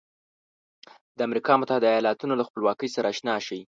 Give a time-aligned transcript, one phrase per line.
[1.17, 3.59] د امریکا متحده ایالتونو له خپلواکۍ سره آشنا شئ.